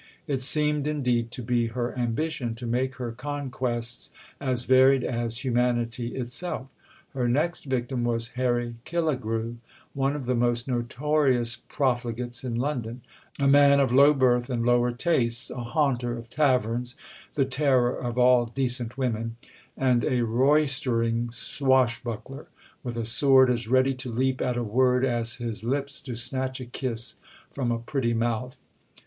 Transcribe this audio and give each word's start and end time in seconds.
It 0.25 0.41
seemed, 0.41 0.87
indeed, 0.87 1.29
to 1.33 1.43
be 1.43 1.67
her 1.67 1.95
ambition 1.95 2.55
to 2.55 2.65
make 2.65 2.95
her 2.95 3.11
conquests 3.11 4.09
as 4.39 4.65
varied 4.65 5.03
as 5.03 5.43
humanity 5.45 6.15
itself. 6.15 6.69
Her 7.13 7.27
next 7.27 7.65
victim 7.65 8.03
was 8.03 8.29
Harry 8.29 8.77
Killigrew, 8.83 9.57
one 9.93 10.15
of 10.15 10.25
the 10.25 10.33
most 10.33 10.67
notorious 10.67 11.55
profligates 11.55 12.43
in 12.43 12.55
London, 12.55 13.01
a 13.37 13.47
man 13.47 13.79
of 13.79 13.91
low 13.91 14.11
birth 14.15 14.49
and 14.49 14.65
lower 14.65 14.91
tastes, 14.91 15.51
a 15.51 15.61
haunter 15.63 16.17
of 16.17 16.31
taverns, 16.31 16.95
the 17.35 17.45
terror 17.45 17.95
of 17.95 18.17
all 18.17 18.45
decent 18.47 18.97
women, 18.97 19.35
and 19.77 20.03
a 20.03 20.21
roystering 20.21 21.29
swashbuckler, 21.31 22.47
with 22.83 22.97
a 22.97 23.05
sword 23.05 23.51
as 23.51 23.67
ready 23.67 23.93
to 23.93 24.09
leap 24.09 24.41
at 24.41 24.57
a 24.57 24.63
word 24.63 25.05
as 25.05 25.35
his 25.35 25.63
lips 25.63 26.01
to 26.01 26.15
snatch 26.15 26.59
a 26.59 26.65
kiss 26.65 27.17
from 27.51 27.71
a 27.71 27.77
pretty 27.77 28.15
mouth. 28.15 28.57